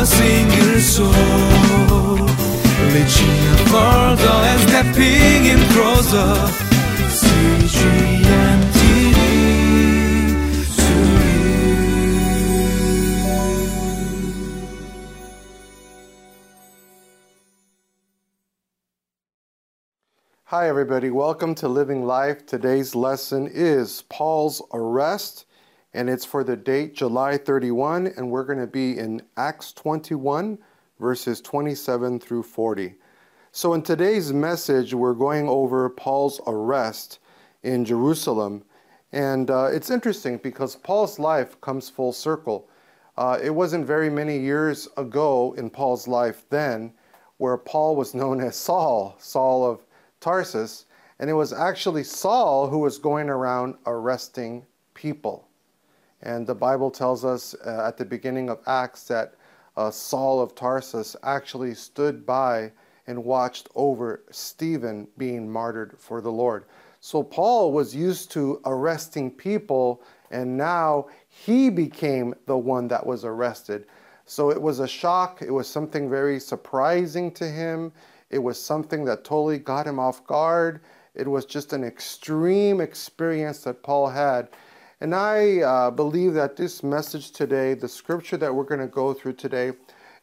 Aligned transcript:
a 0.00 0.06
single 0.06 0.78
soul. 0.78 1.10
Reaching 2.94 3.36
further 3.66 4.38
and 4.50 4.60
stepping 4.68 5.46
in 5.46 5.58
closer. 5.72 6.54
Hi, 20.44 20.68
everybody. 20.68 21.10
Welcome 21.10 21.56
to 21.56 21.68
Living 21.68 22.04
Life. 22.04 22.46
Today's 22.46 22.94
lesson 22.94 23.50
is 23.52 24.02
Paul's 24.08 24.62
arrest, 24.72 25.44
and 25.98 26.08
it's 26.08 26.24
for 26.24 26.44
the 26.44 26.54
date 26.54 26.94
July 26.94 27.36
31, 27.36 28.12
and 28.16 28.30
we're 28.30 28.44
going 28.44 28.60
to 28.60 28.68
be 28.68 28.96
in 28.96 29.20
Acts 29.36 29.72
21, 29.72 30.56
verses 31.00 31.40
27 31.40 32.20
through 32.20 32.44
40. 32.44 32.94
So, 33.50 33.74
in 33.74 33.82
today's 33.82 34.32
message, 34.32 34.94
we're 34.94 35.12
going 35.12 35.48
over 35.48 35.90
Paul's 35.90 36.40
arrest 36.46 37.18
in 37.64 37.84
Jerusalem. 37.84 38.62
And 39.10 39.50
uh, 39.50 39.70
it's 39.72 39.90
interesting 39.90 40.36
because 40.36 40.76
Paul's 40.76 41.18
life 41.18 41.60
comes 41.60 41.90
full 41.90 42.12
circle. 42.12 42.68
Uh, 43.16 43.40
it 43.42 43.50
wasn't 43.50 43.84
very 43.84 44.08
many 44.08 44.38
years 44.38 44.86
ago 44.96 45.52
in 45.58 45.68
Paul's 45.68 46.06
life 46.06 46.44
then 46.48 46.92
where 47.38 47.56
Paul 47.56 47.96
was 47.96 48.14
known 48.14 48.40
as 48.40 48.54
Saul, 48.54 49.16
Saul 49.18 49.68
of 49.68 49.84
Tarsus, 50.20 50.86
and 51.18 51.28
it 51.28 51.34
was 51.34 51.52
actually 51.52 52.04
Saul 52.04 52.68
who 52.68 52.78
was 52.78 52.98
going 52.98 53.28
around 53.28 53.74
arresting 53.84 54.64
people. 54.94 55.47
And 56.22 56.46
the 56.46 56.54
Bible 56.54 56.90
tells 56.90 57.24
us 57.24 57.54
uh, 57.64 57.84
at 57.86 57.96
the 57.96 58.04
beginning 58.04 58.50
of 58.50 58.60
Acts 58.66 59.04
that 59.08 59.34
uh, 59.76 59.90
Saul 59.90 60.40
of 60.40 60.54
Tarsus 60.54 61.14
actually 61.22 61.74
stood 61.74 62.26
by 62.26 62.72
and 63.06 63.24
watched 63.24 63.68
over 63.74 64.22
Stephen 64.30 65.08
being 65.16 65.50
martyred 65.50 65.96
for 65.98 66.20
the 66.20 66.32
Lord. 66.32 66.64
So 67.00 67.22
Paul 67.22 67.72
was 67.72 67.94
used 67.94 68.30
to 68.32 68.60
arresting 68.66 69.30
people, 69.30 70.02
and 70.30 70.56
now 70.56 71.06
he 71.28 71.70
became 71.70 72.34
the 72.46 72.58
one 72.58 72.88
that 72.88 73.06
was 73.06 73.24
arrested. 73.24 73.86
So 74.26 74.50
it 74.50 74.60
was 74.60 74.80
a 74.80 74.88
shock. 74.88 75.40
It 75.40 75.52
was 75.52 75.68
something 75.68 76.10
very 76.10 76.40
surprising 76.40 77.32
to 77.32 77.48
him. 77.48 77.92
It 78.30 78.40
was 78.40 78.60
something 78.60 79.04
that 79.06 79.24
totally 79.24 79.58
got 79.58 79.86
him 79.86 79.98
off 79.98 80.26
guard. 80.26 80.80
It 81.14 81.26
was 81.26 81.46
just 81.46 81.72
an 81.72 81.84
extreme 81.84 82.80
experience 82.80 83.62
that 83.62 83.82
Paul 83.82 84.08
had. 84.08 84.48
And 85.00 85.14
I 85.14 85.60
uh, 85.60 85.90
believe 85.92 86.34
that 86.34 86.56
this 86.56 86.82
message 86.82 87.30
today, 87.30 87.74
the 87.74 87.88
scripture 87.88 88.36
that 88.36 88.52
we're 88.52 88.64
going 88.64 88.80
to 88.80 88.88
go 88.88 89.14
through 89.14 89.34
today, 89.34 89.72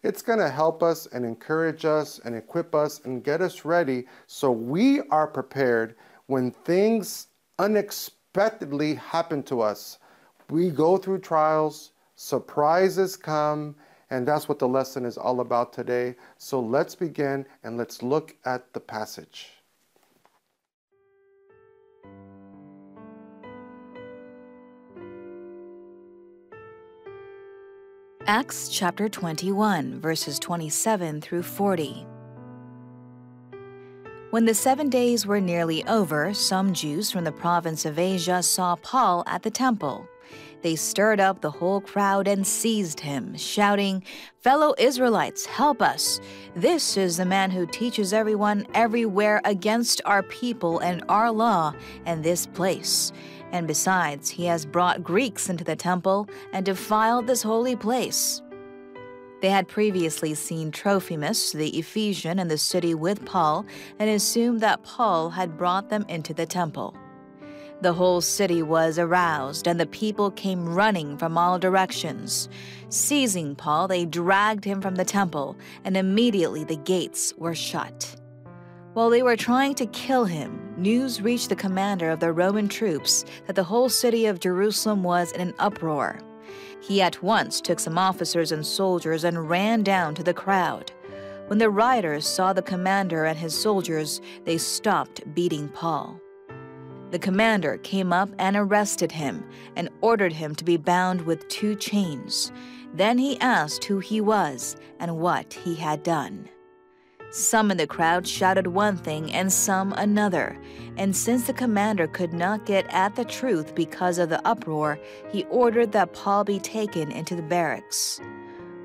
it's 0.03 0.21
going 0.21 0.39
to 0.39 0.49
help 0.49 0.83
us 0.83 1.07
and 1.07 1.25
encourage 1.25 1.85
us 1.85 2.19
and 2.25 2.35
equip 2.35 2.75
us 2.75 2.99
and 3.05 3.23
get 3.23 3.41
us 3.41 3.63
ready 3.63 4.05
so 4.27 4.51
we 4.51 5.01
are 5.09 5.27
prepared 5.27 5.95
when 6.27 6.51
things 6.51 7.27
unexpectedly 7.57 8.95
happen 8.95 9.41
to 9.43 9.61
us. 9.61 9.99
We 10.49 10.69
go 10.69 10.97
through 10.97 11.19
trials, 11.19 11.91
surprises 12.15 13.15
come, 13.15 13.75
and 14.09 14.27
that's 14.27 14.49
what 14.49 14.59
the 14.59 14.67
lesson 14.67 15.05
is 15.05 15.17
all 15.17 15.39
about 15.39 15.71
today. 15.71 16.15
So 16.37 16.59
let's 16.59 16.95
begin 16.95 17.45
and 17.63 17.77
let's 17.77 18.03
look 18.03 18.35
at 18.45 18.73
the 18.73 18.81
passage. 18.81 19.51
Acts 28.27 28.69
chapter 28.69 29.07
21, 29.07 29.99
verses 29.99 30.39
27 30.39 31.21
through 31.21 31.43
40. 31.43 32.07
When 34.31 34.45
the 34.45 34.53
seven 34.55 34.89
days 34.89 35.27
were 35.27 35.39
nearly 35.39 35.85
over, 35.85 36.33
some 36.33 36.73
Jews 36.73 37.11
from 37.11 37.23
the 37.23 37.31
province 37.31 37.85
of 37.85 37.99
Asia 37.99 38.41
saw 38.41 38.77
Paul 38.77 39.23
at 39.27 39.43
the 39.43 39.51
temple 39.51 40.07
they 40.61 40.75
stirred 40.75 41.19
up 41.19 41.41
the 41.41 41.51
whole 41.51 41.81
crowd 41.81 42.27
and 42.27 42.45
seized 42.45 42.99
him, 42.99 43.35
shouting, 43.37 44.03
Fellow 44.41 44.73
Israelites, 44.77 45.45
help 45.45 45.81
us! 45.81 46.19
This 46.55 46.97
is 46.97 47.17
the 47.17 47.25
man 47.25 47.51
who 47.51 47.65
teaches 47.65 48.13
everyone 48.13 48.65
everywhere 48.73 49.41
against 49.45 50.01
our 50.05 50.23
people 50.23 50.79
and 50.79 51.03
our 51.09 51.31
law 51.31 51.73
and 52.05 52.23
this 52.23 52.45
place. 52.45 53.11
And 53.51 53.67
besides, 53.67 54.29
he 54.29 54.45
has 54.45 54.65
brought 54.65 55.03
Greeks 55.03 55.49
into 55.49 55.63
the 55.63 55.75
temple 55.75 56.27
and 56.51 56.65
defiled 56.65 57.27
this 57.27 57.43
holy 57.43 57.75
place. 57.75 58.41
They 59.41 59.49
had 59.49 59.67
previously 59.67 60.33
seen 60.33 60.71
Trophimus, 60.71 61.51
the 61.51 61.77
Ephesian, 61.77 62.39
in 62.39 62.47
the 62.47 62.57
city 62.57 62.95
with 62.95 63.23
Paul 63.25 63.65
and 63.99 64.09
assumed 64.09 64.61
that 64.61 64.83
Paul 64.83 65.29
had 65.29 65.57
brought 65.57 65.89
them 65.89 66.05
into 66.09 66.33
the 66.33 66.45
temple. 66.45 66.95
The 67.85 67.93
whole 67.93 68.19
city 68.19 68.63
was 68.63 68.97
aroused, 68.97 69.67
and 69.67 69.79
the 69.79 69.85
people 69.85 70.31
came 70.31 70.73
running 70.73 71.19
from 71.19 71.37
all 71.37 71.59
directions. 71.59 72.49
Seizing 72.89 73.53
Paul, 73.53 73.87
they 73.87 74.05
dragged 74.05 74.65
him 74.65 74.81
from 74.81 74.95
the 74.95 75.05
temple, 75.05 75.55
and 75.83 75.95
immediately 75.95 76.63
the 76.63 76.77
gates 76.77 77.31
were 77.37 77.53
shut. 77.53 78.15
While 78.93 79.11
they 79.11 79.21
were 79.21 79.37
trying 79.37 79.75
to 79.75 79.85
kill 79.85 80.25
him, 80.25 80.73
news 80.75 81.21
reached 81.21 81.49
the 81.49 81.55
commander 81.55 82.09
of 82.09 82.19
the 82.19 82.31
Roman 82.31 82.67
troops 82.67 83.23
that 83.45 83.55
the 83.55 83.63
whole 83.63 83.87
city 83.87 84.25
of 84.25 84.39
Jerusalem 84.39 85.03
was 85.03 85.31
in 85.33 85.41
an 85.41 85.53
uproar. 85.59 86.19
He 86.81 87.03
at 87.03 87.21
once 87.21 87.61
took 87.61 87.79
some 87.79 87.99
officers 87.99 88.51
and 88.51 88.65
soldiers 88.65 89.23
and 89.23 89.47
ran 89.47 89.83
down 89.83 90.15
to 90.15 90.23
the 90.23 90.33
crowd. 90.33 90.91
When 91.49 91.59
the 91.59 91.69
rioters 91.69 92.25
saw 92.25 92.51
the 92.51 92.63
commander 92.63 93.25
and 93.25 93.37
his 93.37 93.53
soldiers, 93.53 94.21
they 94.43 94.57
stopped 94.57 95.21
beating 95.35 95.69
Paul. 95.69 96.19
The 97.15 97.19
commander 97.19 97.77
came 97.77 98.11
up 98.11 98.27
and 98.39 98.57
arrested 98.57 99.09
him 99.09 99.45
and 99.77 99.87
ordered 100.01 100.33
him 100.33 100.53
to 100.55 100.65
be 100.65 100.75
bound 100.75 101.21
with 101.21 101.47
two 101.47 101.73
chains. 101.75 102.51
Then 102.93 103.17
he 103.17 103.39
asked 103.39 103.85
who 103.85 103.99
he 103.99 104.19
was 104.19 104.75
and 104.99 105.17
what 105.17 105.53
he 105.53 105.75
had 105.75 106.03
done. 106.03 106.49
Some 107.31 107.71
in 107.71 107.77
the 107.77 107.87
crowd 107.87 108.27
shouted 108.27 108.67
one 108.67 108.97
thing 108.97 109.31
and 109.31 109.49
some 109.49 109.93
another, 109.93 110.59
and 110.97 111.15
since 111.15 111.47
the 111.47 111.53
commander 111.53 112.05
could 112.05 112.33
not 112.33 112.65
get 112.65 112.85
at 112.89 113.15
the 113.15 113.23
truth 113.23 113.73
because 113.75 114.17
of 114.17 114.27
the 114.27 114.45
uproar, 114.45 114.99
he 115.31 115.45
ordered 115.45 115.93
that 115.93 116.11
Paul 116.11 116.43
be 116.43 116.59
taken 116.59 117.13
into 117.13 117.33
the 117.33 117.43
barracks. 117.43 118.19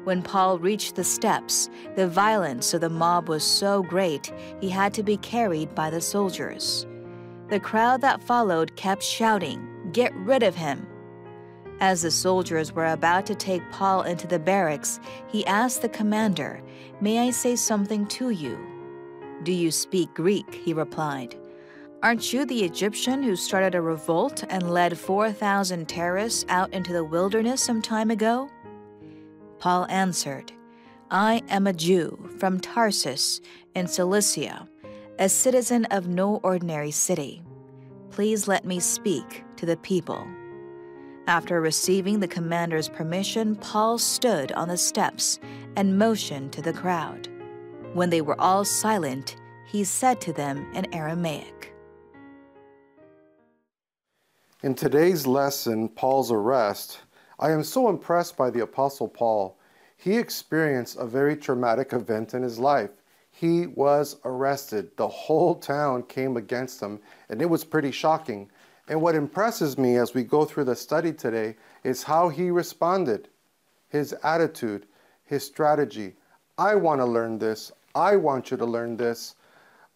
When 0.05 0.23
Paul 0.23 0.61
reached 0.61 0.95
the 0.95 1.03
steps, 1.03 1.69
the 1.97 2.07
violence 2.07 2.75
of 2.75 2.81
the 2.81 2.91
mob 2.91 3.29
was 3.29 3.43
so 3.43 3.83
great 3.83 4.33
he 4.61 4.69
had 4.69 4.95
to 4.95 5.03
be 5.03 5.17
carried 5.17 5.75
by 5.75 5.91
the 5.91 6.01
soldiers. 6.01 6.87
The 7.51 7.59
crowd 7.59 8.01
that 8.03 8.23
followed 8.23 8.77
kept 8.77 9.03
shouting, 9.03 9.67
Get 9.93 10.15
rid 10.15 10.45
of 10.45 10.55
him! 10.55 10.87
As 11.81 12.03
the 12.03 12.11
soldiers 12.13 12.73
were 12.73 12.87
about 12.87 13.27
to 13.27 13.35
take 13.35 13.69
Paul 13.73 14.03
into 14.03 14.29
the 14.29 14.39
barracks, 14.39 15.01
he 15.27 15.45
asked 15.47 15.83
the 15.83 15.89
commander, 15.89 16.63
May 17.01 17.19
I 17.19 17.31
say 17.31 17.57
something 17.57 18.07
to 18.07 18.31
you? 18.31 18.57
Do 19.43 19.51
you 19.51 19.73
speak 19.73 20.15
Greek? 20.15 20.55
He 20.55 20.73
replied. 20.73 21.35
Aren't 22.05 22.33
you 22.33 22.47
the 22.47 22.63
Egyptian 22.63 23.21
who 23.21 23.35
started 23.35 23.75
a 23.75 23.83
revolt 23.83 24.45
and 24.49 24.71
led 24.71 24.97
4,000 24.97 25.89
terrorists 25.89 26.45
out 26.49 26.73
into 26.73 26.93
the 26.93 27.05
wilderness 27.05 27.65
some 27.65 27.83
time 27.83 28.13
ago? 28.13 28.49
Paul 29.59 29.87
answered, 29.91 30.53
I 31.11 31.43
am 31.49 31.67
a 31.67 31.73
Jew 31.73 32.31
from 32.39 32.61
Tarsus 32.61 33.41
in 33.75 33.89
Cilicia 33.89 34.69
a 35.21 35.29
citizen 35.29 35.85
of 35.87 36.09
no 36.09 36.37
ordinary 36.37 36.91
city. 36.91 37.43
Please 38.11 38.49
let 38.49 38.65
me 38.65 38.81
speak 38.81 39.45
to 39.55 39.67
the 39.67 39.77
people. 39.77 40.27
After 41.27 41.61
receiving 41.61 42.19
the 42.19 42.27
commander's 42.27 42.89
permission, 42.89 43.55
Paul 43.57 43.99
stood 43.99 44.51
on 44.53 44.69
the 44.69 44.79
steps 44.79 45.39
and 45.77 45.99
motioned 45.99 46.55
to 46.55 46.63
the 46.63 46.73
crowd. 46.73 47.29
When 47.93 48.09
they 48.09 48.23
were 48.23 48.41
all 48.41 48.65
silent, 48.65 49.37
he 49.67 49.85
said 49.85 50.23
to 50.23 50.33
them 50.33 50.67
in 50.73 50.93
Aramaic. 50.95 51.75
In 54.63 54.75
today's 54.75 55.27
lesson, 55.27 55.91
Paul's 55.91 56.33
arrest, 56.33 57.01
I 57.39 57.51
am 57.51 57.63
so 57.63 57.91
impressed 57.91 58.39
by 58.39 58.49
the 58.49 58.63
Apostle 58.63 59.09
Paul. 59.09 59.59
He 59.99 60.17
experienced 60.17 60.97
a 60.99 61.07
very 61.07 61.37
traumatic 61.37 61.93
event 61.93 62.33
in 62.33 62.43
his 62.43 62.59
life 62.59 62.91
he 63.41 63.67
was 63.69 64.17
arrested. 64.27 64.91
The 64.99 65.09
whole 65.09 65.55
town 65.55 66.03
came 66.03 66.37
against 66.37 66.79
him, 66.79 67.01
and 67.31 67.41
it 67.41 67.49
was 67.49 67.65
pretty 67.65 67.91
shocking. 67.91 68.51
And 68.87 69.01
what 69.01 69.15
impresses 69.15 69.79
me 69.79 69.97
as 69.97 70.13
we 70.13 70.25
go 70.25 70.45
through 70.45 70.65
the 70.65 70.77
study 70.77 71.11
today 71.11 71.57
is 71.83 72.03
how 72.03 72.29
he 72.29 72.51
responded, 72.51 73.29
his 73.89 74.15
attitude, 74.25 74.85
his 75.25 75.43
strategy. 75.43 76.17
I 76.59 76.75
want 76.75 77.01
to 77.01 77.07
learn 77.07 77.39
this. 77.39 77.73
I 77.95 78.15
want 78.17 78.51
you 78.51 78.59
to 78.59 78.67
learn 78.67 78.99
this. 78.99 79.37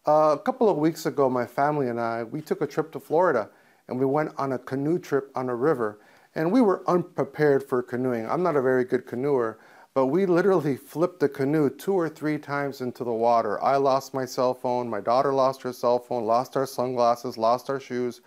Uh, 0.07 0.35
a 0.35 0.41
couple 0.43 0.67
of 0.67 0.77
weeks 0.77 1.05
ago, 1.05 1.29
my 1.29 1.45
family 1.45 1.89
and 1.89 2.01
I, 2.01 2.23
we 2.23 2.41
took 2.41 2.61
a 2.61 2.67
trip 2.67 2.91
to 2.93 2.99
Florida 2.99 3.51
and 3.87 3.99
we 3.99 4.07
went 4.07 4.31
on 4.39 4.53
a 4.53 4.57
canoe 4.57 4.97
trip 4.97 5.29
on 5.35 5.49
a 5.49 5.55
river. 5.55 5.99
And 6.33 6.51
we 6.51 6.61
were 6.61 6.83
unprepared 6.89 7.61
for 7.61 7.83
canoeing. 7.83 8.27
I'm 8.27 8.41
not 8.41 8.55
a 8.55 8.61
very 8.61 8.85
good 8.85 9.05
canoeer, 9.05 9.59
but 9.95 10.07
we 10.07 10.25
literally 10.25 10.75
flipped 10.75 11.21
the 11.21 11.29
canoe 11.29 11.69
two 11.69 11.93
or 11.93 12.09
three 12.09 12.37
times 12.37 12.81
into 12.81 13.05
the 13.05 13.13
water. 13.13 13.63
I 13.63 13.77
lost 13.77 14.13
my 14.13 14.25
cell 14.25 14.53
phone, 14.53 14.89
my 14.89 14.99
daughter 14.99 15.33
lost 15.33 15.61
her 15.61 15.71
cell 15.71 15.99
phone, 15.99 16.25
lost 16.25 16.57
our 16.57 16.65
sunglasses, 16.65 17.37
lost 17.37 17.69
our 17.69 17.79
shoes. 17.79 18.19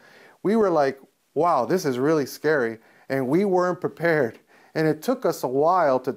We 0.43 0.57
were 0.57 0.71
like, 0.71 0.99
wow, 1.35 1.67
this 1.67 1.85
is 1.85 1.99
really 1.99 2.25
scary, 2.25 2.79
and 3.11 3.29
we 3.29 3.45
weren't 3.45 3.83
prepared. 3.83 4.39
And 4.75 4.89
it 4.89 5.03
took 5.03 5.27
us 5.27 5.43
a 5.43 5.49
while 5.49 6.01
to 6.01 6.17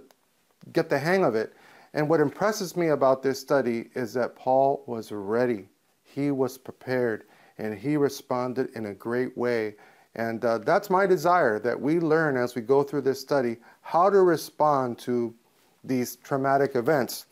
get 0.72 0.90
the 0.90 0.98
hang 0.98 1.26
of 1.26 1.36
it. 1.36 1.54
And 1.94 2.08
what 2.08 2.22
impresses 2.22 2.78
me 2.78 2.88
about 2.88 3.22
this 3.22 3.38
study 3.38 3.90
is 3.94 4.14
that 4.14 4.38
Paul 4.38 4.86
was 4.88 5.12
ready, 5.12 5.68
he 6.02 6.32
was 6.32 6.58
prepared, 6.58 7.26
and 7.58 7.78
he 7.78 7.98
responded 7.98 8.70
in 8.78 8.86
a 8.86 8.94
great 8.94 9.38
way. 9.38 9.76
And 10.16 10.44
uh, 10.46 10.60
that's 10.60 10.90
my 10.90 11.06
desire 11.06 11.60
that 11.60 11.80
we 11.80 12.00
learn 12.00 12.38
as 12.38 12.56
we 12.56 12.62
go 12.62 12.84
through 12.84 13.02
this 13.02 13.20
study 13.20 13.58
how 13.82 14.10
to 14.10 14.22
respond 14.22 14.98
to 15.00 15.34
these 15.84 16.16
traumatic 16.18 16.76
events. 16.76 17.26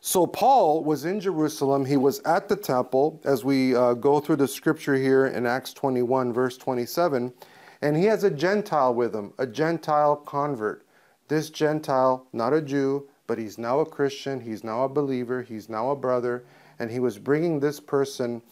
So, 0.00 0.26
Paul 0.26 0.84
was 0.84 1.06
in 1.06 1.18
Jerusalem. 1.18 1.86
He 1.86 1.96
was 1.96 2.20
at 2.20 2.48
the 2.48 2.56
temple 2.56 3.20
as 3.24 3.42
we 3.42 3.74
uh, 3.74 3.94
go 3.94 4.20
through 4.20 4.36
the 4.36 4.48
scripture 4.48 4.94
here 4.94 5.26
in 5.26 5.46
Acts 5.46 5.72
21, 5.72 6.32
verse 6.32 6.58
27. 6.58 7.32
And 7.80 7.96
he 7.96 8.04
has 8.04 8.24
a 8.24 8.30
Gentile 8.30 8.94
with 8.94 9.14
him, 9.14 9.32
a 9.38 9.46
Gentile 9.46 10.16
convert. 10.16 10.86
This 11.28 11.48
Gentile, 11.48 12.26
not 12.32 12.52
a 12.52 12.60
Jew, 12.60 13.08
but 13.26 13.38
he's 13.38 13.56
now 13.56 13.80
a 13.80 13.86
Christian, 13.86 14.40
he's 14.40 14.62
now 14.62 14.84
a 14.84 14.88
believer, 14.88 15.42
he's 15.42 15.68
now 15.68 15.90
a 15.90 15.96
brother, 15.96 16.44
and 16.78 16.90
he 16.90 17.00
was 17.00 17.18
bringing 17.18 17.60
this 17.60 17.80
person 17.80 18.42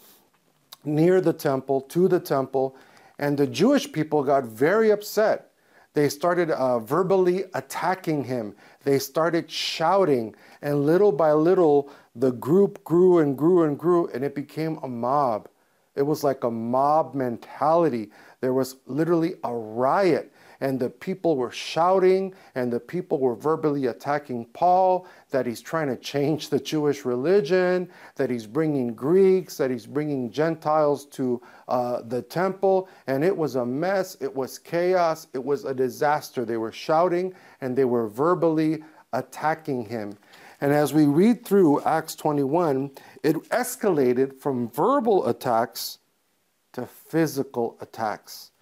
near 0.83 1.21
the 1.21 1.33
temple, 1.33 1.81
to 1.81 2.07
the 2.07 2.19
temple, 2.19 2.75
and 3.19 3.37
the 3.37 3.47
Jewish 3.47 3.91
people 3.91 4.23
got 4.23 4.43
very 4.45 4.91
upset. 4.91 5.51
They 5.93 6.09
started 6.09 6.49
uh, 6.49 6.79
verbally 6.79 7.45
attacking 7.53 8.23
him. 8.23 8.55
They 8.83 8.99
started 8.99 9.49
shouting, 9.49 10.35
and 10.61 10.85
little 10.85 11.11
by 11.11 11.33
little, 11.33 11.89
the 12.15 12.31
group 12.31 12.83
grew 12.83 13.19
and 13.19 13.37
grew 13.37 13.63
and 13.63 13.77
grew, 13.77 14.07
and 14.07 14.23
it 14.23 14.33
became 14.33 14.79
a 14.81 14.87
mob. 14.87 15.47
It 15.95 16.01
was 16.01 16.23
like 16.23 16.43
a 16.43 16.51
mob 16.51 17.13
mentality. 17.13 18.09
There 18.41 18.53
was 18.53 18.77
literally 18.87 19.35
a 19.43 19.53
riot 19.53 20.32
and 20.63 20.79
the 20.79 20.89
people 20.89 21.35
were 21.35 21.51
shouting 21.51 22.33
and 22.55 22.71
the 22.71 22.79
people 22.79 23.19
were 23.19 23.35
verbally 23.35 23.87
attacking 23.87 24.45
Paul 24.53 25.05
that 25.29 25.45
he's 25.45 25.59
trying 25.59 25.89
to 25.89 25.97
change 25.97 26.47
the 26.47 26.59
Jewish 26.59 27.03
religion, 27.03 27.89
that 28.15 28.29
he's 28.29 28.47
bringing 28.47 28.93
Greeks, 28.93 29.57
that 29.57 29.69
he's 29.69 29.85
bringing 29.85 30.31
Gentiles 30.31 31.05
to 31.07 31.41
uh, 31.67 32.01
the 32.03 32.21
temple. 32.21 32.87
And 33.07 33.25
it 33.25 33.35
was 33.35 33.57
a 33.57 33.65
mess, 33.65 34.15
it 34.21 34.33
was 34.33 34.57
chaos, 34.57 35.27
it 35.33 35.43
was 35.43 35.65
a 35.65 35.73
disaster. 35.73 36.45
They 36.45 36.55
were 36.55 36.71
shouting 36.71 37.33
and 37.59 37.75
they 37.75 37.85
were 37.85 38.07
verbally 38.07 38.85
attacking 39.11 39.83
him. 39.83 40.17
And 40.61 40.71
as 40.71 40.93
we 40.93 41.07
read 41.07 41.43
through 41.43 41.81
Acts 41.81 42.15
21, 42.15 42.91
it 43.21 43.35
escalated 43.49 44.39
from 44.39 44.69
verbal 44.69 45.27
attacks 45.27 45.99
to 46.71 46.85
physical 46.85 47.77
attacks. 47.81 48.52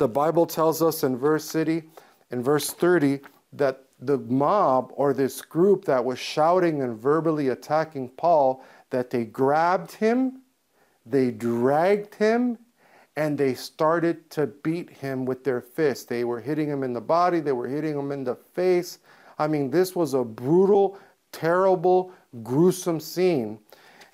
The 0.00 0.08
Bible 0.08 0.46
tells 0.46 0.80
us 0.80 1.04
in 1.04 1.18
verse 1.18 1.44
city, 1.44 1.82
in 2.30 2.42
verse 2.42 2.70
30, 2.70 3.20
that 3.52 3.84
the 3.98 4.16
mob 4.16 4.94
or 4.96 5.12
this 5.12 5.42
group 5.42 5.84
that 5.84 6.02
was 6.02 6.18
shouting 6.18 6.80
and 6.80 6.98
verbally 6.98 7.48
attacking 7.48 8.08
Paul, 8.08 8.64
that 8.88 9.10
they 9.10 9.26
grabbed 9.26 9.92
him, 9.92 10.40
they 11.04 11.30
dragged 11.30 12.14
him, 12.14 12.56
and 13.16 13.36
they 13.36 13.52
started 13.52 14.30
to 14.30 14.46
beat 14.46 14.88
him 14.88 15.26
with 15.26 15.44
their 15.44 15.60
fists. 15.60 16.06
They 16.06 16.24
were 16.24 16.40
hitting 16.40 16.70
him 16.70 16.82
in 16.82 16.94
the 16.94 17.00
body, 17.02 17.40
they 17.40 17.52
were 17.52 17.68
hitting 17.68 17.98
him 17.98 18.10
in 18.10 18.24
the 18.24 18.36
face. 18.36 19.00
I 19.38 19.48
mean, 19.48 19.70
this 19.70 19.94
was 19.94 20.14
a 20.14 20.24
brutal, 20.24 20.98
terrible, 21.30 22.10
gruesome 22.42 23.00
scene. 23.00 23.58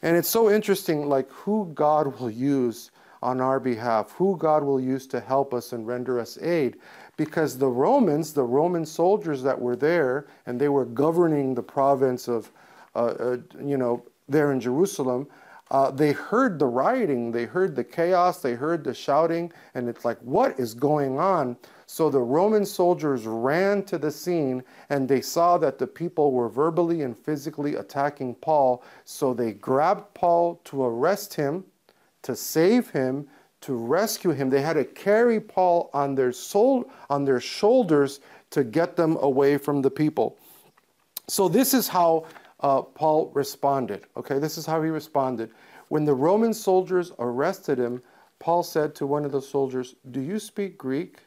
And 0.03 0.17
it's 0.17 0.29
so 0.29 0.51
interesting, 0.51 1.09
like 1.09 1.31
who 1.31 1.71
God 1.77 2.19
will 2.19 2.29
use 2.29 2.91
on 3.23 3.41
our 3.41 3.59
behalf, 3.61 4.13
who 4.13 4.37
God 4.37 4.63
will 4.63 4.81
use 4.81 5.07
to 5.09 5.21
help 5.21 5.55
us 5.55 5.73
and 5.73 5.87
render 5.87 6.19
us 6.21 6.39
aid. 6.39 6.77
Because 7.17 7.59
the 7.59 7.69
Romans, 7.69 8.33
the 8.33 8.43
Roman 8.43 8.85
soldiers 8.85 9.43
that 9.43 9.61
were 9.61 9.77
there, 9.77 10.27
and 10.47 10.61
they 10.61 10.69
were 10.69 10.85
governing 10.85 11.55
the 11.55 11.63
province 11.63 12.29
of, 12.29 12.53
uh, 12.95 13.15
uh, 13.19 13.37
you 13.63 13.77
know, 13.77 14.05
there 14.29 14.53
in 14.53 14.61
Jerusalem, 14.61 15.27
uh, 15.71 15.91
they 15.91 16.13
heard 16.13 16.59
the 16.59 16.67
rioting, 16.67 17.33
they 17.33 17.45
heard 17.45 17.75
the 17.75 17.83
chaos, 17.83 18.41
they 18.41 18.55
heard 18.55 18.85
the 18.85 18.95
shouting, 18.95 19.53
and 19.75 19.89
it's 19.89 20.05
like, 20.05 20.19
what 20.21 20.59
is 20.61 20.75
going 20.75 21.19
on? 21.19 21.57
So 21.87 22.11
the 22.11 22.21
Roman 22.21 22.65
soldiers 22.65 23.27
ran 23.27 23.85
to 23.85 23.99
the 23.99 24.11
scene 24.11 24.63
and 24.91 25.09
they 25.09 25.21
saw 25.21 25.57
that 25.59 25.79
the 25.79 25.87
people 25.87 26.33
were 26.33 26.49
verbally 26.49 27.03
and 27.03 27.17
physically 27.17 27.77
attacking 27.77 28.35
Paul. 28.37 28.83
So 29.05 29.33
they 29.33 29.53
grabbed 29.53 30.13
Paul 30.15 30.61
to 30.65 30.85
arrest 30.85 31.35
him 31.35 31.65
to 32.27 32.35
save 32.35 32.91
him, 32.91 33.29
to 33.61 33.75
rescue 33.75 34.33
him. 34.33 34.51
They 34.51 34.61
had 34.61 34.75
to 34.75 34.85
carry 34.85 35.41
Paul 35.41 35.91
on 35.95 36.17
their 36.17 36.33
soul, 36.33 36.91
on 37.09 37.25
their 37.25 37.41
shoulders 37.41 38.21
to 38.51 38.65
get 38.65 38.97
them 38.97 39.17
away 39.21 39.59
from 39.59 39.81
the 39.81 39.91
people. 39.91 40.37
So 41.29 41.49
this 41.49 41.73
is 41.73 41.87
how 41.87 42.27
uh, 42.61 42.83
Paul 42.83 43.31
responded. 43.33 44.07
Okay, 44.17 44.41
this 44.41 44.59
is 44.59 44.67
how 44.67 44.83
he 44.83 44.91
responded. 44.91 45.51
When 45.89 46.05
the 46.05 46.15
Roman 46.15 46.53
soldiers 46.53 47.13
arrested 47.21 47.79
him, 47.79 48.03
Paul 48.41 48.65
said 48.65 48.95
to 48.97 49.07
one 49.07 49.25
of 49.25 49.31
the 49.31 49.41
soldiers, 49.41 49.95
Do 50.11 50.21
you 50.21 50.41
speak 50.41 50.77
Greek? 50.77 51.21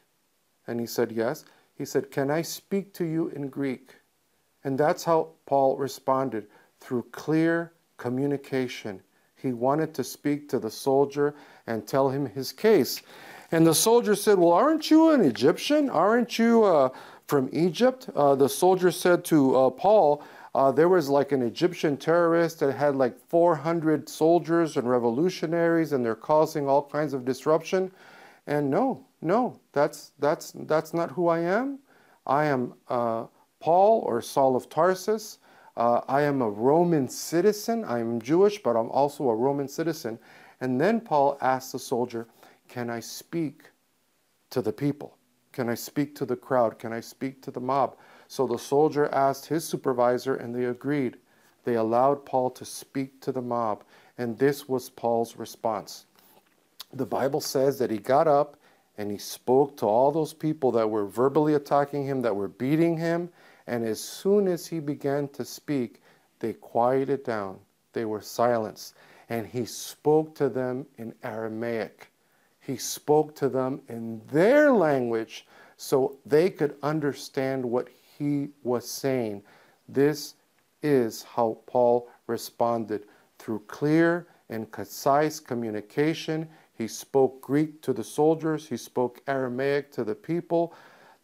And 0.66 0.78
he 0.78 0.86
said, 0.86 1.12
Yes. 1.12 1.46
He 1.76 1.86
said, 1.86 2.10
Can 2.10 2.30
I 2.30 2.42
speak 2.42 2.92
to 2.94 3.04
you 3.04 3.28
in 3.28 3.48
Greek? 3.48 3.94
And 4.64 4.78
that's 4.78 5.04
how 5.04 5.30
Paul 5.46 5.78
responded 5.78 6.46
through 6.78 7.06
clear 7.10 7.72
communication. 7.96 9.00
He 9.40 9.52
wanted 9.52 9.94
to 9.94 10.04
speak 10.04 10.48
to 10.50 10.58
the 10.58 10.70
soldier 10.70 11.34
and 11.66 11.86
tell 11.86 12.08
him 12.08 12.26
his 12.26 12.52
case. 12.52 13.02
And 13.52 13.66
the 13.66 13.74
soldier 13.74 14.14
said, 14.14 14.38
Well, 14.38 14.52
aren't 14.52 14.90
you 14.90 15.10
an 15.10 15.22
Egyptian? 15.22 15.90
Aren't 15.90 16.38
you 16.38 16.64
uh, 16.64 16.90
from 17.26 17.48
Egypt? 17.52 18.08
Uh, 18.14 18.34
the 18.34 18.48
soldier 18.48 18.90
said 18.90 19.24
to 19.26 19.56
uh, 19.56 19.70
Paul, 19.70 20.22
uh, 20.54 20.72
there 20.72 20.88
was 20.88 21.08
like 21.08 21.32
an 21.32 21.42
Egyptian 21.42 21.96
terrorist 21.96 22.60
that 22.60 22.74
had 22.74 22.96
like 22.96 23.16
400 23.28 24.08
soldiers 24.08 24.76
and 24.76 24.88
revolutionaries, 24.88 25.92
and 25.92 26.04
they're 26.04 26.16
causing 26.16 26.68
all 26.68 26.82
kinds 26.82 27.12
of 27.12 27.24
disruption. 27.24 27.90
And 28.46 28.68
no, 28.68 29.04
no, 29.22 29.60
that's, 29.72 30.12
that's, 30.18 30.52
that's 30.52 30.92
not 30.92 31.12
who 31.12 31.28
I 31.28 31.40
am. 31.40 31.78
I 32.26 32.46
am 32.46 32.74
uh, 32.88 33.26
Paul 33.60 34.00
or 34.00 34.20
Saul 34.20 34.56
of 34.56 34.68
Tarsus. 34.68 35.38
Uh, 35.76 36.00
I 36.08 36.22
am 36.22 36.42
a 36.42 36.50
Roman 36.50 37.08
citizen. 37.08 37.84
I'm 37.84 38.20
Jewish, 38.20 38.62
but 38.62 38.76
I'm 38.76 38.90
also 38.90 39.28
a 39.28 39.34
Roman 39.34 39.68
citizen. 39.68 40.18
And 40.60 40.80
then 40.80 41.00
Paul 41.00 41.38
asks 41.40 41.72
the 41.72 41.78
soldier, 41.78 42.26
Can 42.68 42.90
I 42.90 43.00
speak 43.00 43.62
to 44.50 44.60
the 44.60 44.72
people? 44.72 45.16
Can 45.52 45.68
I 45.68 45.74
speak 45.74 46.14
to 46.16 46.26
the 46.26 46.36
crowd? 46.36 46.78
Can 46.78 46.92
I 46.92 47.00
speak 47.00 47.42
to 47.42 47.50
the 47.50 47.60
mob? 47.60 47.96
So 48.28 48.46
the 48.46 48.58
soldier 48.58 49.08
asked 49.12 49.46
his 49.46 49.64
supervisor, 49.64 50.36
and 50.36 50.54
they 50.54 50.66
agreed. 50.66 51.16
They 51.64 51.74
allowed 51.74 52.24
Paul 52.24 52.50
to 52.50 52.64
speak 52.64 53.20
to 53.22 53.32
the 53.32 53.42
mob. 53.42 53.84
And 54.18 54.38
this 54.38 54.68
was 54.68 54.90
Paul's 54.90 55.36
response. 55.36 56.06
The 56.92 57.06
Bible 57.06 57.40
says 57.40 57.78
that 57.78 57.90
he 57.90 57.98
got 57.98 58.26
up 58.26 58.56
and 58.98 59.10
he 59.10 59.18
spoke 59.18 59.76
to 59.78 59.86
all 59.86 60.12
those 60.12 60.34
people 60.34 60.72
that 60.72 60.88
were 60.88 61.06
verbally 61.06 61.54
attacking 61.54 62.04
him, 62.04 62.20
that 62.22 62.34
were 62.34 62.48
beating 62.48 62.96
him, 62.98 63.30
and 63.70 63.84
as 63.84 64.00
soon 64.00 64.48
as 64.48 64.66
he 64.66 64.80
began 64.80 65.28
to 65.28 65.44
speak, 65.44 66.02
they 66.40 66.54
quieted 66.54 67.22
down. 67.22 67.56
They 67.92 68.04
were 68.04 68.20
silenced. 68.20 68.96
And 69.28 69.46
he 69.46 69.64
spoke 69.64 70.34
to 70.34 70.48
them 70.48 70.86
in 70.98 71.14
Aramaic. 71.22 72.10
He 72.58 72.76
spoke 72.76 73.36
to 73.36 73.48
them 73.48 73.80
in 73.88 74.22
their 74.32 74.72
language 74.72 75.46
so 75.76 76.18
they 76.26 76.50
could 76.50 76.74
understand 76.82 77.64
what 77.64 77.88
he 78.18 78.48
was 78.64 78.90
saying. 78.90 79.44
This 79.88 80.34
is 80.82 81.22
how 81.22 81.58
Paul 81.66 82.08
responded 82.26 83.04
through 83.38 83.60
clear 83.68 84.26
and 84.48 84.68
concise 84.72 85.38
communication. 85.38 86.48
He 86.74 86.88
spoke 86.88 87.40
Greek 87.40 87.80
to 87.82 87.92
the 87.92 88.02
soldiers, 88.02 88.66
he 88.66 88.76
spoke 88.76 89.20
Aramaic 89.28 89.92
to 89.92 90.02
the 90.02 90.16
people. 90.16 90.74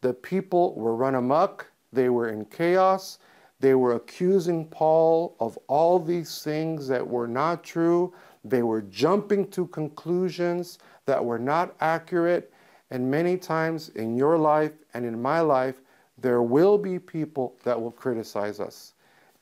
The 0.00 0.14
people 0.14 0.76
were 0.76 0.94
run 0.94 1.16
amok 1.16 1.72
they 1.96 2.10
were 2.10 2.28
in 2.28 2.44
chaos. 2.44 3.18
They 3.58 3.74
were 3.74 3.94
accusing 3.94 4.66
Paul 4.66 5.34
of 5.40 5.58
all 5.66 5.98
these 5.98 6.42
things 6.42 6.86
that 6.88 7.04
were 7.04 7.26
not 7.26 7.64
true. 7.64 8.14
They 8.44 8.62
were 8.62 8.82
jumping 8.82 9.48
to 9.48 9.66
conclusions 9.68 10.78
that 11.06 11.24
were 11.24 11.38
not 11.38 11.74
accurate. 11.80 12.52
And 12.90 13.10
many 13.10 13.36
times 13.36 13.88
in 13.90 14.14
your 14.14 14.38
life 14.38 14.72
and 14.94 15.04
in 15.04 15.20
my 15.20 15.40
life, 15.40 15.80
there 16.18 16.42
will 16.42 16.78
be 16.78 16.98
people 16.98 17.56
that 17.64 17.80
will 17.80 17.90
criticize 17.90 18.60
us. 18.60 18.92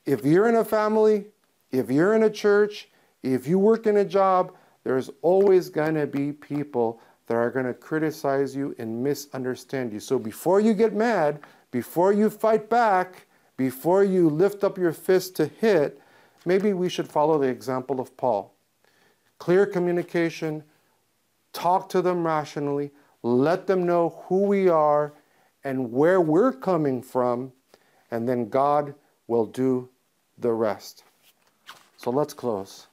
If 0.05 0.25
you're 0.25 0.49
in 0.49 0.55
a 0.55 0.65
family, 0.65 1.25
if 1.71 1.91
you're 1.91 2.15
in 2.15 2.23
a 2.23 2.29
church, 2.29 2.89
if 3.21 3.47
you 3.47 3.59
work 3.59 3.85
in 3.85 3.97
a 3.97 4.05
job, 4.05 4.53
there's 4.83 5.09
always 5.21 5.69
going 5.69 5.95
to 5.95 6.07
be 6.07 6.31
people 6.31 7.01
that 7.27 7.35
are 7.35 7.49
going 7.49 7.65
to 7.65 7.73
criticize 7.73 8.55
you 8.55 8.75
and 8.77 9.03
misunderstand 9.03 9.91
you. 9.91 9.99
So 9.99 10.19
before 10.19 10.59
you 10.59 10.73
get 10.73 10.93
mad, 10.93 11.39
before 11.75 12.13
you 12.13 12.29
fight 12.29 12.69
back, 12.69 13.25
before 13.57 14.01
you 14.01 14.29
lift 14.29 14.63
up 14.63 14.77
your 14.77 14.93
fist 14.93 15.35
to 15.35 15.45
hit, 15.45 15.99
maybe 16.45 16.71
we 16.71 16.87
should 16.87 17.05
follow 17.05 17.37
the 17.37 17.49
example 17.49 17.99
of 17.99 18.15
Paul. 18.15 18.55
Clear 19.39 19.65
communication, 19.65 20.63
talk 21.51 21.89
to 21.89 22.01
them 22.01 22.25
rationally, 22.25 22.91
let 23.23 23.67
them 23.67 23.85
know 23.85 24.23
who 24.27 24.43
we 24.43 24.69
are 24.69 25.11
and 25.65 25.91
where 25.91 26.21
we're 26.21 26.53
coming 26.53 27.01
from, 27.01 27.51
and 28.09 28.25
then 28.25 28.47
God 28.47 28.95
will 29.27 29.45
do 29.45 29.89
the 30.37 30.53
rest. 30.53 31.03
So 31.97 32.09
let's 32.09 32.33
close. 32.33 32.87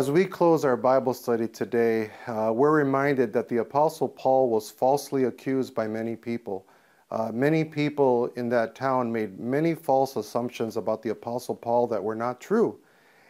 As 0.00 0.10
we 0.10 0.24
close 0.24 0.64
our 0.64 0.78
Bible 0.78 1.12
study 1.12 1.46
today, 1.46 2.10
uh, 2.26 2.50
we're 2.54 2.72
reminded 2.72 3.34
that 3.34 3.50
the 3.50 3.58
Apostle 3.58 4.08
Paul 4.08 4.48
was 4.48 4.70
falsely 4.70 5.24
accused 5.24 5.74
by 5.74 5.86
many 5.86 6.16
people. 6.16 6.66
Uh, 7.10 7.30
many 7.34 7.64
people 7.64 8.32
in 8.34 8.48
that 8.48 8.74
town 8.74 9.12
made 9.12 9.38
many 9.38 9.74
false 9.74 10.16
assumptions 10.16 10.78
about 10.78 11.02
the 11.02 11.10
Apostle 11.10 11.54
Paul 11.54 11.86
that 11.88 12.02
were 12.02 12.14
not 12.14 12.40
true. 12.40 12.78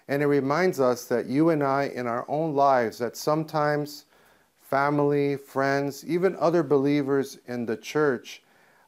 And 0.07 0.23
it 0.23 0.27
reminds 0.27 0.79
us 0.79 1.07
that 1.07 1.27
you 1.27 1.51
and 1.51 1.65
I, 1.65 1.91
in 1.93 2.07
our 2.07 2.25
own 2.29 2.55
lives, 2.55 2.99
that 2.99 3.17
sometimes 3.17 4.05
family, 4.61 5.39
friends, 5.39 6.07
even 6.07 6.37
other 6.37 6.63
believers 6.63 7.41
in 7.49 7.67
the 7.67 7.79
church 7.79 8.45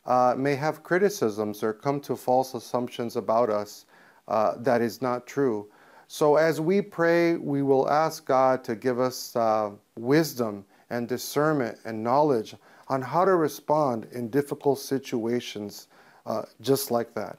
uh, 0.07 0.37
may 0.39 0.55
have 0.55 0.85
criticisms 0.85 1.65
or 1.65 1.73
come 1.73 1.99
to 2.03 2.15
false 2.15 2.55
assumptions 2.55 3.17
about 3.17 3.51
us 3.51 3.87
uh, 4.29 4.55
that 4.59 4.83
is 4.83 5.03
not 5.03 5.27
true. 5.27 5.67
So 6.15 6.37
as 6.37 6.61
we 6.61 6.83
pray, 6.83 7.37
we 7.37 7.63
will 7.63 7.89
ask 7.89 8.27
God 8.27 8.65
to 8.65 8.77
give 8.77 9.01
us 9.01 9.35
uh, 9.35 9.71
wisdom 9.97 10.67
and 10.91 11.09
discernment 11.09 11.79
and 11.87 12.05
knowledge 12.05 12.55
on 12.89 13.01
how 13.01 13.25
to 13.25 13.35
respond 13.35 14.07
in 14.13 14.29
difficult 14.29 14.79
situations 14.79 15.89
uh, 16.27 16.43
just 16.61 16.91
like 16.91 17.15
that. 17.15 17.39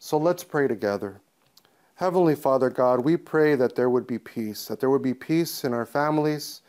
So 0.00 0.18
let's 0.18 0.44
pray 0.44 0.68
together. 0.68 1.18
Heavenly 1.94 2.34
Father 2.34 2.68
God, 2.68 3.02
we 3.02 3.16
pray 3.16 3.54
that 3.54 3.74
there 3.74 3.88
would 3.88 4.06
be 4.06 4.18
peace, 4.18 4.66
that 4.66 4.80
there 4.80 4.90
would 4.90 5.00
be 5.00 5.14
peace 5.14 5.64
in 5.64 5.72
our 5.72 5.86
families, 5.86 6.60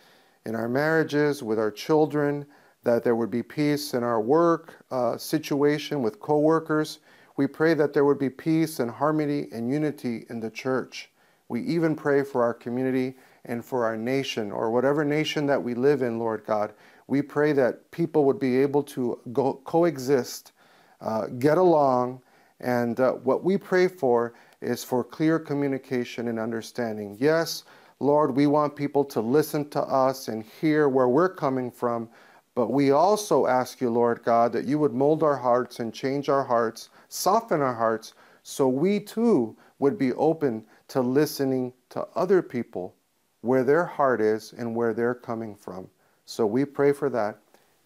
in 0.46 0.56
our 0.56 0.70
marriages, 0.70 1.44
with 1.44 1.60
our 1.60 1.70
children, 1.70 2.46
that 2.84 3.04
there 3.04 3.18
would 3.18 3.30
be 3.30 3.44
peace 3.44 3.94
in 3.94 4.04
our 4.06 4.22
work 4.22 4.86
uh, 4.90 5.18
situation 5.18 6.02
with 6.02 6.22
coworkers. 6.22 7.00
We 7.36 7.46
pray 7.46 7.74
that 7.74 7.92
there 7.92 8.06
would 8.06 8.20
be 8.20 8.30
peace 8.30 8.80
and 8.80 8.90
harmony 8.90 9.50
and 9.52 9.70
unity 9.70 10.26
in 10.30 10.40
the 10.40 10.50
church. 10.50 11.11
We 11.52 11.60
even 11.64 11.98
pray 11.98 12.24
for 12.24 12.44
our 12.44 12.54
community 12.54 13.14
and 13.44 13.66
for 13.66 13.84
our 13.84 13.98
nation 13.98 14.54
or 14.54 14.72
whatever 14.72 15.04
nation 15.04 15.46
that 15.48 15.62
we 15.62 15.74
live 15.74 16.02
in, 16.02 16.18
Lord 16.18 16.46
God. 16.46 16.72
We 17.08 17.22
pray 17.22 17.52
that 17.52 17.92
people 17.92 18.24
would 18.24 18.40
be 18.40 18.62
able 18.62 18.84
to 18.84 19.20
go, 19.34 19.56
coexist, 19.66 20.54
uh, 21.02 21.28
get 21.28 21.58
along, 21.58 22.22
and 22.62 22.98
uh, 23.02 23.12
what 23.16 23.44
we 23.44 23.58
pray 23.58 23.90
for 23.90 24.34
is 24.62 24.86
for 24.86 25.04
clear 25.04 25.40
communication 25.40 26.30
and 26.30 26.40
understanding. 26.40 27.18
Yes, 27.20 27.66
Lord, 28.00 28.34
we 28.34 28.48
want 28.48 28.74
people 28.74 29.04
to 29.04 29.20
listen 29.20 29.68
to 29.72 29.82
us 29.82 30.30
and 30.30 30.46
hear 30.62 30.88
where 30.88 31.10
we're 31.10 31.36
coming 31.36 31.70
from, 31.70 32.08
but 32.56 32.72
we 32.72 32.92
also 32.92 33.46
ask 33.46 33.82
you, 33.82 33.90
Lord 33.90 34.24
God, 34.24 34.54
that 34.54 34.64
you 34.64 34.80
would 34.80 34.94
mold 34.94 35.22
our 35.22 35.36
hearts 35.36 35.82
and 35.82 35.94
change 35.94 36.30
our 36.30 36.46
hearts, 36.46 36.88
soften 37.10 37.62
our 37.62 37.76
hearts, 37.76 38.14
so 38.42 38.70
we 38.70 39.02
too 39.02 39.58
would 39.80 39.98
be 39.98 40.14
open 40.14 40.64
to 40.92 41.00
listening 41.00 41.72
to 41.90 42.06
other 42.16 42.42
people 42.42 42.94
where 43.40 43.64
their 43.64 43.86
heart 43.86 44.20
is 44.20 44.54
and 44.58 44.76
where 44.76 44.94
they're 44.94 45.16
coming 45.16 45.56
from. 45.56 45.90
So 46.26 46.46
we 46.46 46.66
pray 46.66 46.92
for 46.92 47.10
that 47.10 47.38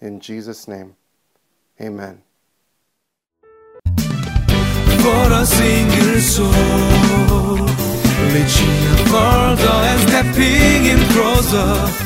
in 0.01 0.19
Jesus' 0.19 0.67
name. 0.67 0.95
Amen. 1.79 2.23
For 5.03 5.25
a 5.31 5.45
single 5.45 6.19
soul, 6.19 6.49
reaching 8.33 8.75
and 9.13 9.99
stepping 10.09 10.85
in 10.87 10.99
closer. 11.13 12.05